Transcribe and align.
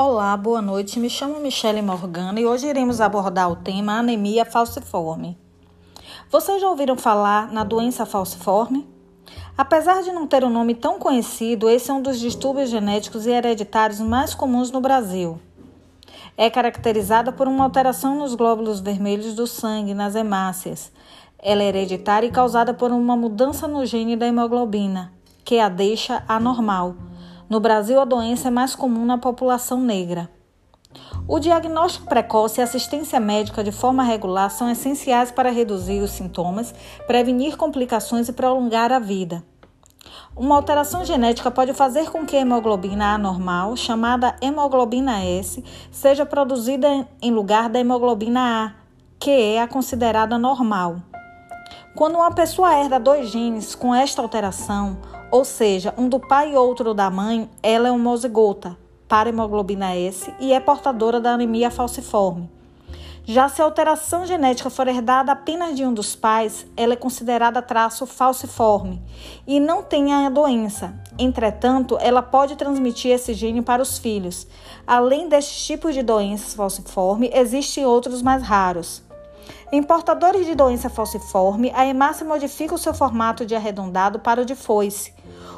Olá, 0.00 0.36
boa 0.36 0.62
noite. 0.62 1.00
Me 1.00 1.10
chamo 1.10 1.40
Michele 1.40 1.82
Morgana 1.82 2.38
e 2.38 2.46
hoje 2.46 2.68
iremos 2.68 3.00
abordar 3.00 3.50
o 3.50 3.56
tema 3.56 3.94
anemia 3.94 4.44
falciforme. 4.44 5.36
Vocês 6.30 6.60
já 6.60 6.70
ouviram 6.70 6.96
falar 6.96 7.50
na 7.52 7.64
doença 7.64 8.06
falciforme? 8.06 8.88
Apesar 9.56 10.04
de 10.04 10.12
não 10.12 10.24
ter 10.24 10.44
um 10.44 10.50
nome 10.50 10.76
tão 10.76 11.00
conhecido, 11.00 11.68
esse 11.68 11.90
é 11.90 11.94
um 11.94 12.00
dos 12.00 12.20
distúrbios 12.20 12.70
genéticos 12.70 13.26
e 13.26 13.30
hereditários 13.30 13.98
mais 13.98 14.36
comuns 14.36 14.70
no 14.70 14.80
Brasil. 14.80 15.40
É 16.36 16.48
caracterizada 16.48 17.32
por 17.32 17.48
uma 17.48 17.64
alteração 17.64 18.16
nos 18.16 18.36
glóbulos 18.36 18.78
vermelhos 18.78 19.34
do 19.34 19.48
sangue, 19.48 19.94
nas 19.94 20.14
hemácias. 20.14 20.92
Ela 21.40 21.64
é 21.64 21.66
hereditária 21.66 22.28
e 22.28 22.30
causada 22.30 22.72
por 22.72 22.92
uma 22.92 23.16
mudança 23.16 23.66
no 23.66 23.84
gene 23.84 24.14
da 24.14 24.28
hemoglobina, 24.28 25.12
que 25.44 25.58
a 25.58 25.68
deixa 25.68 26.22
anormal 26.28 26.94
no 27.48 27.60
Brasil, 27.60 28.00
a 28.00 28.04
doença 28.04 28.48
é 28.48 28.50
mais 28.50 28.74
comum 28.74 29.06
na 29.06 29.16
população 29.16 29.80
negra. 29.80 30.30
O 31.26 31.38
diagnóstico 31.38 32.06
precoce 32.06 32.60
e 32.60 32.62
assistência 32.62 33.18
médica 33.20 33.62
de 33.62 33.72
forma 33.72 34.02
regular 34.02 34.50
são 34.50 34.70
essenciais 34.70 35.30
para 35.30 35.50
reduzir 35.50 36.00
os 36.00 36.10
sintomas, 36.10 36.74
prevenir 37.06 37.56
complicações 37.56 38.28
e 38.28 38.32
prolongar 38.32 38.92
a 38.92 38.98
vida. 38.98 39.42
Uma 40.36 40.56
alteração 40.56 41.04
genética 41.04 41.50
pode 41.50 41.74
fazer 41.74 42.10
com 42.10 42.24
que 42.24 42.36
a 42.36 42.40
hemoglobina 42.40 43.14
anormal, 43.14 43.76
chamada 43.76 44.36
hemoglobina 44.40 45.24
S, 45.24 45.62
seja 45.90 46.24
produzida 46.24 47.08
em 47.20 47.30
lugar 47.30 47.68
da 47.68 47.80
hemoglobina 47.80 48.66
A, 48.66 48.72
que 49.18 49.30
é 49.30 49.60
a 49.60 49.68
considerada 49.68 50.38
normal. 50.38 51.02
Quando 51.98 52.14
uma 52.14 52.30
pessoa 52.30 52.72
herda 52.78 53.00
dois 53.00 53.28
genes 53.28 53.74
com 53.74 53.92
esta 53.92 54.22
alteração, 54.22 54.98
ou 55.32 55.44
seja, 55.44 55.92
um 55.98 56.08
do 56.08 56.20
pai 56.20 56.52
e 56.52 56.56
outro 56.56 56.94
da 56.94 57.10
mãe, 57.10 57.50
ela 57.60 57.88
é 57.88 57.90
homozigota 57.90 58.78
para 59.08 59.30
hemoglobina 59.30 59.96
S 59.96 60.32
e 60.38 60.52
é 60.52 60.60
portadora 60.60 61.20
da 61.20 61.32
anemia 61.32 61.72
falciforme. 61.72 62.48
Já 63.24 63.48
se 63.48 63.60
a 63.60 63.64
alteração 63.64 64.24
genética 64.24 64.70
for 64.70 64.86
herdada 64.86 65.32
apenas 65.32 65.76
de 65.76 65.84
um 65.84 65.92
dos 65.92 66.14
pais, 66.14 66.64
ela 66.76 66.92
é 66.92 66.96
considerada 66.96 67.60
traço 67.60 68.06
falciforme 68.06 69.02
e 69.44 69.58
não 69.58 69.82
tem 69.82 70.12
a 70.14 70.30
doença. 70.30 70.94
Entretanto, 71.18 71.98
ela 72.00 72.22
pode 72.22 72.54
transmitir 72.54 73.10
esse 73.10 73.34
gene 73.34 73.60
para 73.60 73.82
os 73.82 73.98
filhos. 73.98 74.46
Além 74.86 75.28
destes 75.28 75.66
tipos 75.66 75.94
de 75.94 76.04
doenças 76.04 76.54
falciforme, 76.54 77.28
existem 77.34 77.84
outros 77.84 78.22
mais 78.22 78.44
raros. 78.44 79.07
Em 79.70 79.82
portadores 79.82 80.46
de 80.46 80.54
doença 80.54 80.88
falciforme, 80.88 81.70
a 81.74 81.86
hemácia 81.86 82.26
modifica 82.26 82.74
o 82.74 82.78
seu 82.78 82.94
formato 82.94 83.44
de 83.44 83.54
arredondado 83.54 84.18
para 84.18 84.42
o 84.42 84.44
de 84.44 84.54
foice, 84.54 85.12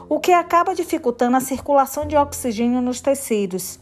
o 0.08 0.19
que 0.19 0.33
acaba 0.33 0.74
dificultando 0.74 1.36
a 1.36 1.41
circulação 1.41 2.06
de 2.06 2.16
oxigênio 2.16 2.80
nos 2.80 3.00
tecidos. 3.00 3.78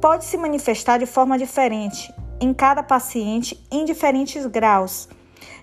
Pode 0.00 0.24
se 0.24 0.36
manifestar 0.36 0.98
de 0.98 1.06
forma 1.06 1.36
diferente 1.36 2.14
em 2.40 2.54
cada 2.54 2.82
paciente 2.82 3.60
em 3.70 3.84
diferentes 3.84 4.46
graus. 4.46 5.08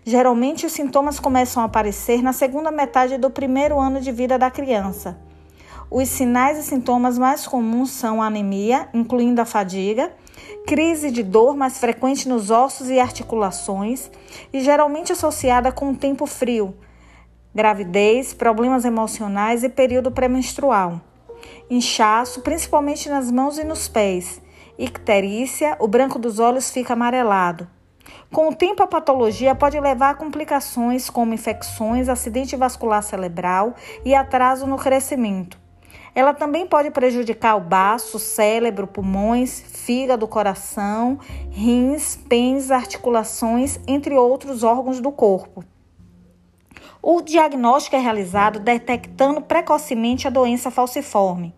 Geralmente, 0.04 0.66
os 0.66 0.72
sintomas 0.72 1.20
começam 1.20 1.64
a 1.64 1.66
aparecer 1.66 2.22
na 2.22 2.34
segunda 2.34 2.72
metade 2.72 3.18
do 3.18 3.30
primeiro 3.30 3.80
ano 3.80 4.00
de 4.00 4.12
vida 4.12 4.38
da 4.38 4.52
criança. 4.52 5.18
Os 5.90 6.10
sinais 6.10 6.58
e 6.58 6.64
sintomas 6.64 7.18
mais 7.18 7.48
comuns 7.48 7.92
são 7.92 8.22
anemia, 8.22 8.90
incluindo 8.94 9.42
a 9.42 9.46
fadiga, 9.46 10.12
crise 10.66 11.12
de 11.12 11.24
dor 11.24 11.56
mais 11.56 11.78
frequente 11.78 12.28
nos 12.28 12.50
ossos 12.50 12.90
e 12.90 13.00
articulações 13.00 14.10
e 14.52 14.60
geralmente 14.60 15.12
associada 15.12 15.72
com 15.72 15.92
o 15.92 15.96
tempo 15.96 16.26
frio, 16.26 16.76
gravidez, 17.54 18.34
problemas 18.34 18.84
emocionais 18.84 19.64
e 19.64 19.70
período 19.70 20.12
pré-menstrual. 20.12 21.00
Inchaço, 21.70 22.42
principalmente 22.42 23.10
nas 23.10 23.32
mãos 23.32 23.58
e 23.58 23.64
nos 23.64 23.88
pés. 23.88 24.42
Icterícia, 24.78 25.78
o 25.80 25.88
branco 25.88 26.20
dos 26.20 26.40
olhos 26.40 26.70
fica 26.70 26.94
amarelado. 26.94 27.68
Com 28.32 28.50
o 28.50 28.56
tempo, 28.56 28.84
a 28.84 28.88
patologia 28.88 29.56
pode 29.56 29.80
levar 29.80 30.10
a 30.10 30.16
complicações 30.16 31.10
como 31.10 31.34
infecções, 31.34 32.10
acidente 32.10 32.56
vascular 32.56 33.02
cerebral 33.02 33.74
e 34.04 34.14
atraso 34.14 34.68
no 34.68 34.78
crescimento. 34.78 35.65
Ela 36.16 36.34
também 36.34 36.66
pode 36.66 36.90
prejudicar 36.92 37.58
o 37.58 37.60
baço, 37.60 38.18
cérebro, 38.18 38.88
pulmões, 38.88 39.60
fígado, 39.60 40.26
coração, 40.30 41.20
rins, 41.52 42.16
pênis, 42.16 42.72
articulações, 42.72 43.78
entre 43.86 44.16
outros 44.16 44.64
órgãos 44.64 45.02
do 45.02 45.12
corpo. 45.12 45.62
O 47.02 47.22
diagnóstico 47.22 47.98
é 47.98 48.00
realizado 48.00 48.60
detectando 48.60 49.42
precocemente 49.42 50.26
a 50.26 50.32
doença 50.32 50.72
falciforme. 50.72 51.54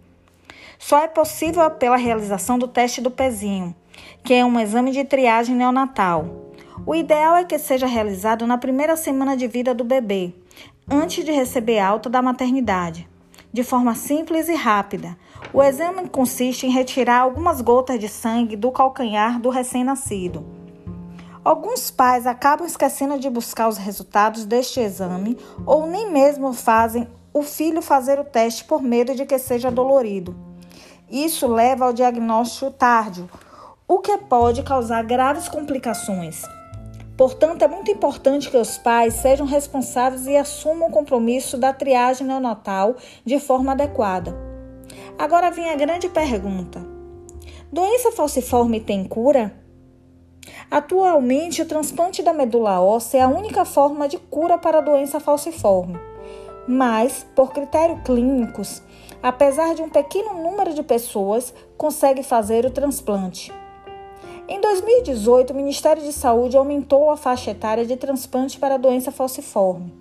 Só 0.79 1.03
é 1.03 1.07
possível 1.07 1.69
pela 1.69 1.95
realização 1.95 2.57
do 2.57 2.67
teste 2.67 2.99
do 2.99 3.11
pezinho, 3.11 3.75
que 4.23 4.33
é 4.33 4.43
um 4.43 4.59
exame 4.59 4.91
de 4.91 5.03
triagem 5.03 5.55
neonatal. 5.55 6.47
O 6.85 6.95
ideal 6.95 7.35
é 7.35 7.43
que 7.43 7.59
seja 7.59 7.85
realizado 7.85 8.47
na 8.47 8.57
primeira 8.57 8.95
semana 8.95 9.37
de 9.37 9.47
vida 9.47 9.73
do 9.73 9.83
bebê, 9.83 10.33
antes 10.89 11.23
de 11.23 11.31
receber 11.31 11.79
alta 11.79 12.09
da 12.09 12.21
maternidade, 12.21 13.07
de 13.57 13.63
forma 13.63 13.95
simples 13.95 14.47
e 14.47 14.53
rápida. 14.53 15.17
O 15.51 15.63
exame 15.63 16.07
consiste 16.07 16.67
em 16.67 16.69
retirar 16.69 17.21
algumas 17.21 17.59
gotas 17.59 17.99
de 17.99 18.07
sangue 18.07 18.55
do 18.55 18.71
calcanhar 18.71 19.41
do 19.41 19.49
recém-nascido. 19.49 20.45
Alguns 21.43 21.89
pais 21.89 22.27
acabam 22.27 22.67
esquecendo 22.67 23.17
de 23.17 23.27
buscar 23.31 23.67
os 23.67 23.79
resultados 23.79 24.45
deste 24.45 24.79
exame 24.79 25.39
ou 25.65 25.87
nem 25.87 26.11
mesmo 26.11 26.53
fazem 26.53 27.07
o 27.33 27.41
filho 27.41 27.81
fazer 27.81 28.19
o 28.19 28.23
teste 28.23 28.63
por 28.63 28.79
medo 28.79 29.15
de 29.15 29.25
que 29.25 29.39
seja 29.39 29.71
dolorido. 29.71 30.35
Isso 31.09 31.47
leva 31.47 31.85
ao 31.85 31.93
diagnóstico 31.93 32.69
tardio, 32.69 33.27
o 33.87 33.97
que 33.97 34.19
pode 34.19 34.61
causar 34.61 35.03
graves 35.03 35.49
complicações. 35.49 36.43
Portanto, 37.17 37.63
é 37.63 37.67
muito 37.67 37.89
importante 37.89 38.49
que 38.49 38.57
os 38.57 38.77
pais 38.77 39.15
sejam 39.15 39.47
responsáveis 39.47 40.27
e 40.27 40.37
assumam 40.37 40.89
o 40.89 40.91
compromisso 40.91 41.57
da 41.57 41.73
triagem 41.73 42.27
neonatal 42.27 42.95
de 43.25 43.39
forma 43.39 43.71
adequada. 43.71 44.37
Agora 45.17 45.49
vem 45.49 45.67
a 45.71 45.75
grande 45.75 46.07
pergunta: 46.09 46.85
doença 47.73 48.11
falciforme 48.11 48.79
tem 48.79 49.03
cura? 49.03 49.51
Atualmente, 50.69 51.61
o 51.61 51.65
transplante 51.65 52.21
da 52.21 52.33
medula 52.33 52.79
óssea 52.79 53.19
é 53.19 53.21
a 53.21 53.27
única 53.27 53.65
forma 53.65 54.07
de 54.07 54.17
cura 54.17 54.57
para 54.57 54.77
a 54.77 54.81
doença 54.81 55.19
falciforme. 55.19 55.97
Mas, 56.67 57.25
por 57.35 57.51
critérios 57.51 58.01
clínicos, 58.03 58.83
apesar 59.23 59.73
de 59.73 59.81
um 59.81 59.89
pequeno 59.89 60.33
número 60.33 60.73
de 60.73 60.83
pessoas 60.83 61.53
consegue 61.77 62.21
fazer 62.21 62.65
o 62.65 62.71
transplante. 62.71 63.51
Em 64.47 64.61
2018, 64.61 65.51
o 65.51 65.55
Ministério 65.55 66.01
de 66.01 66.13
Saúde 66.13 66.57
aumentou 66.57 67.09
a 67.09 67.17
faixa 67.17 67.51
etária 67.51 67.85
de 67.85 67.97
transplante 67.97 68.59
para 68.59 68.75
a 68.75 68.77
doença 68.77 69.11
falciforme. 69.11 69.93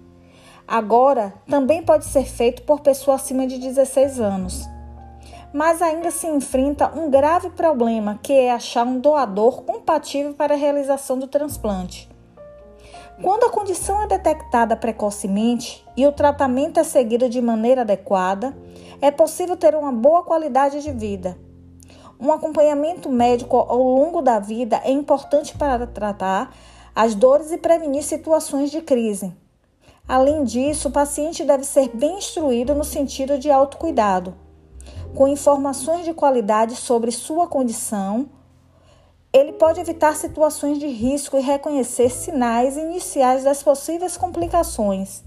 Agora, 0.66 1.34
também 1.48 1.82
pode 1.82 2.06
ser 2.06 2.24
feito 2.24 2.62
por 2.62 2.80
pessoa 2.80 3.16
acima 3.16 3.46
de 3.46 3.58
16 3.58 4.20
anos 4.20 4.76
mas 5.56 5.80
ainda 5.80 6.10
se 6.10 6.26
enfrenta 6.26 6.92
um 6.94 7.08
grave 7.08 7.48
problema, 7.48 8.20
que 8.22 8.30
é 8.30 8.52
achar 8.52 8.86
um 8.86 8.98
doador 8.98 9.62
compatível 9.62 10.34
para 10.34 10.52
a 10.52 10.56
realização 10.56 11.18
do 11.18 11.26
transplante. 11.26 12.10
Quando 13.22 13.44
a 13.44 13.50
condição 13.50 14.02
é 14.02 14.06
detectada 14.06 14.76
precocemente 14.76 15.82
e 15.96 16.06
o 16.06 16.12
tratamento 16.12 16.78
é 16.78 16.84
seguido 16.84 17.30
de 17.30 17.40
maneira 17.40 17.80
adequada, 17.80 18.54
é 19.00 19.10
possível 19.10 19.56
ter 19.56 19.74
uma 19.74 19.90
boa 19.90 20.22
qualidade 20.22 20.82
de 20.82 20.92
vida. 20.92 21.38
Um 22.20 22.32
acompanhamento 22.32 23.10
médico 23.10 23.56
ao 23.56 23.82
longo 23.82 24.22
da 24.22 24.38
vida 24.38 24.80
é 24.84 24.90
importante 24.90 25.56
para 25.56 25.86
tratar 25.86 26.54
as 26.94 27.14
dores 27.14 27.52
e 27.52 27.58
prevenir 27.58 28.02
situações 28.02 28.70
de 28.70 28.80
crise. 28.80 29.32
Além 30.08 30.44
disso, 30.44 30.88
o 30.88 30.92
paciente 30.92 31.44
deve 31.44 31.64
ser 31.64 31.90
bem 31.94 32.18
instruído 32.18 32.74
no 32.74 32.84
sentido 32.84 33.38
de 33.38 33.50
autocuidado 33.50 34.46
com 35.16 35.26
informações 35.26 36.04
de 36.04 36.12
qualidade 36.12 36.76
sobre 36.76 37.10
sua 37.10 37.46
condição, 37.46 38.28
ele 39.32 39.54
pode 39.54 39.80
evitar 39.80 40.14
situações 40.14 40.78
de 40.78 40.86
risco 40.86 41.38
e 41.38 41.40
reconhecer 41.40 42.10
sinais 42.10 42.76
iniciais 42.76 43.42
das 43.42 43.62
possíveis 43.62 44.16
complicações. 44.16 45.24